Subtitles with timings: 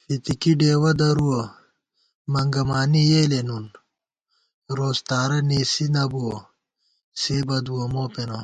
[0.00, 1.40] فِتِکی ڈېوَہ درُوَہ
[2.32, 3.64] مَنگَمانی یېلےنُن
[4.20, 6.36] * روڅتارہ نېسی نہ بُوَہ
[7.20, 8.40] سے بدُوَہ مو پېنہ